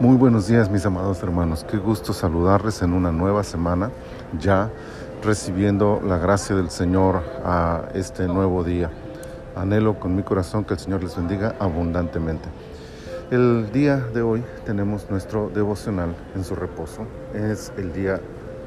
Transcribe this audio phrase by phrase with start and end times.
[0.00, 3.90] Muy buenos días mis amados hermanos, qué gusto saludarles en una nueva semana,
[4.38, 4.70] ya
[5.22, 8.90] recibiendo la gracia del Señor a este nuevo día.
[9.56, 12.48] Anhelo con mi corazón que el Señor les bendiga abundantemente.
[13.30, 17.06] El día de hoy tenemos nuestro devocional en su reposo.
[17.34, 18.20] Es el día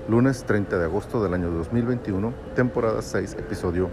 [0.08, 3.90] lunes 30 de agosto del año 2021, temporada 6, episodio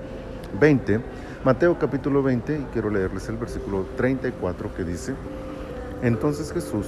[0.61, 1.01] 20,
[1.45, 5.15] Mateo capítulo 20, y quiero leerles el versículo 34 que dice,
[6.01, 6.87] entonces Jesús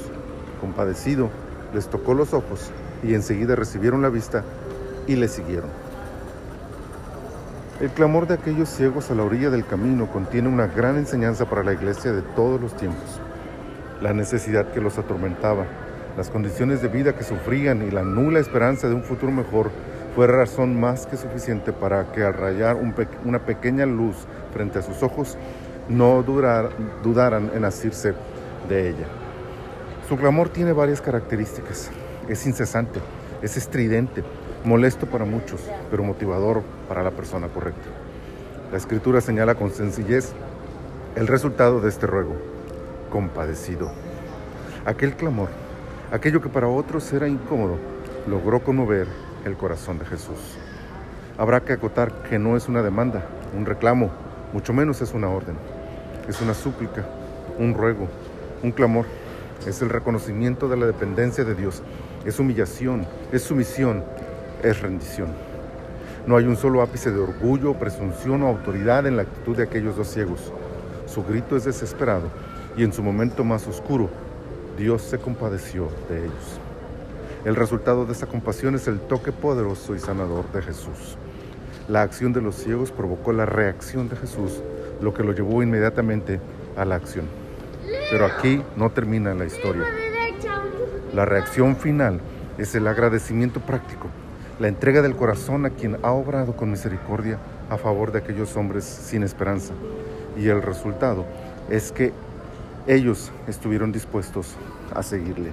[0.61, 1.29] compadecido,
[1.75, 2.71] les tocó los ojos
[3.03, 4.45] y enseguida recibieron la vista
[5.09, 5.71] y le siguieron.
[7.81, 11.65] El clamor de aquellos ciegos a la orilla del camino contiene una gran enseñanza para
[11.65, 13.21] la iglesia de todos los tiempos.
[14.01, 15.67] La necesidad que los atormentaba,
[16.17, 19.73] las condiciones de vida que sufrían y la nula esperanza de un futuro mejor
[20.15, 22.77] fue razón más que suficiente para que al rayar
[23.25, 24.17] una pequeña luz
[24.53, 25.37] frente a sus ojos
[25.89, 28.15] no dudaran en asirse
[28.69, 29.07] de ella.
[30.09, 31.91] Su clamor tiene varias características.
[32.29, 33.01] Es incesante,
[33.43, 34.23] es estridente,
[34.65, 37.89] molesto para muchos, pero motivador para la persona correcta.
[38.71, 40.33] La escritura señala con sencillez
[41.17, 42.37] el resultado de este ruego,
[43.11, 43.91] compadecido.
[44.87, 45.49] Aquel clamor,
[46.13, 47.79] aquello que para otros era incómodo,
[48.29, 49.07] logró conmover
[49.45, 50.39] el corazón de Jesús.
[51.39, 53.25] Habrá que acotar que no es una demanda,
[53.57, 54.11] un reclamo,
[54.53, 55.57] mucho menos es una orden.
[56.29, 57.05] Es una súplica,
[57.59, 58.09] un ruego,
[58.63, 59.05] un clamor
[59.67, 61.83] es el reconocimiento de la dependencia de Dios,
[62.25, 64.05] es humillación, es sumisión,
[64.63, 65.29] es rendición.
[66.27, 69.97] No hay un solo ápice de orgullo, presunción o autoridad en la actitud de aquellos
[69.97, 70.53] dos ciegos.
[71.07, 72.29] Su grito es desesperado
[72.77, 74.11] y en su momento más oscuro,
[74.77, 76.64] Dios se compadeció de ellos.
[77.45, 81.19] El resultado de esa compasión es el toque poderoso y sanador de Jesús.
[81.89, 84.63] La acción de los ciegos provocó la reacción de Jesús,
[85.03, 86.41] lo que lo llevó inmediatamente
[86.75, 87.27] a la acción.
[88.11, 89.85] Pero aquí no termina la historia.
[91.13, 92.19] La reacción final
[92.57, 94.09] es el agradecimiento práctico,
[94.59, 97.39] la entrega del corazón a quien ha obrado con misericordia
[97.69, 99.75] a favor de aquellos hombres sin esperanza.
[100.39, 101.27] Y el resultado
[101.69, 102.15] es que
[102.87, 104.57] ellos estuvieron dispuestos
[104.95, 105.51] a seguirle.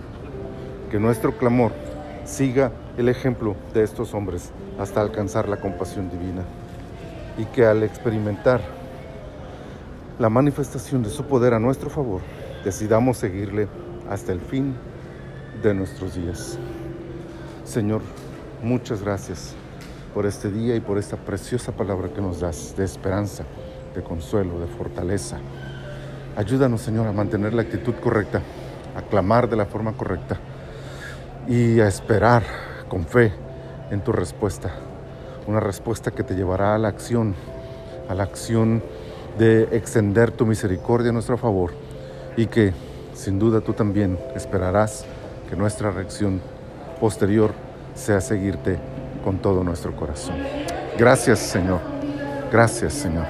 [0.92, 1.72] Que nuestro clamor
[2.26, 6.44] siga el ejemplo de estos hombres hasta alcanzar la compasión divina.
[7.38, 8.60] Y que al experimentar
[10.20, 12.20] la manifestación de su poder a nuestro favor,
[12.66, 13.70] decidamos seguirle
[14.10, 14.76] hasta el fin
[15.64, 16.60] de nuestros días.
[17.64, 18.02] Señor,
[18.62, 19.54] muchas gracias
[20.14, 23.46] por este día y por esta preciosa palabra que nos das de esperanza,
[23.96, 25.38] de consuelo, de fortaleza.
[26.36, 28.42] Ayúdanos, Señor, a mantener la actitud correcta,
[28.94, 30.38] a clamar de la forma correcta
[31.48, 32.44] y a esperar
[32.88, 33.32] con fe
[33.90, 34.72] en tu respuesta.
[35.48, 37.36] Una respuesta que te llevará a la acción,
[38.10, 38.84] a la acción
[39.38, 41.72] de extender tu misericordia a nuestro favor
[42.38, 42.74] y que
[43.14, 45.06] sin duda tú también esperarás
[45.50, 46.42] que nuestra reacción
[47.00, 47.54] posterior
[47.96, 48.78] sea seguirte
[49.24, 50.36] con todo nuestro corazón.
[50.98, 51.80] Gracias Señor,
[52.52, 53.26] gracias Señor,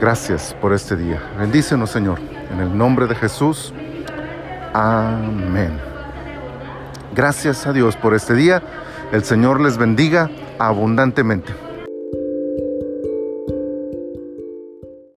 [0.00, 1.20] gracias por este día.
[1.38, 2.18] Bendícenos Señor,
[2.50, 3.72] en el nombre de Jesús.
[4.72, 5.91] Amén.
[7.14, 8.62] Gracias a Dios por este día.
[9.12, 11.52] El Señor les bendiga abundantemente.